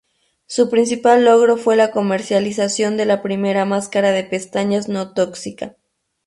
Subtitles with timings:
[0.47, 5.75] Su principal logro fue la comercialización de la primera máscara de pestañas no tóxica.